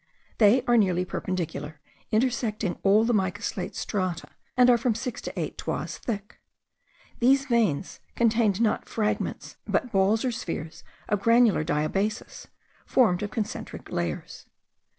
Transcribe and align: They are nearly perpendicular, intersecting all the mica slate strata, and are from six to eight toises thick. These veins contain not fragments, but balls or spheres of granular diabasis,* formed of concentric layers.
They 0.39 0.63
are 0.63 0.77
nearly 0.77 1.05
perpendicular, 1.05 1.79
intersecting 2.11 2.79
all 2.81 3.03
the 3.03 3.13
mica 3.13 3.43
slate 3.43 3.75
strata, 3.75 4.29
and 4.57 4.67
are 4.67 4.77
from 4.79 4.95
six 4.95 5.21
to 5.21 5.39
eight 5.39 5.59
toises 5.59 5.99
thick. 5.99 6.39
These 7.19 7.45
veins 7.45 7.99
contain 8.15 8.55
not 8.61 8.89
fragments, 8.89 9.57
but 9.67 9.91
balls 9.91 10.25
or 10.25 10.31
spheres 10.31 10.83
of 11.07 11.21
granular 11.21 11.63
diabasis,* 11.63 12.47
formed 12.83 13.21
of 13.21 13.29
concentric 13.29 13.91
layers. 13.91 14.47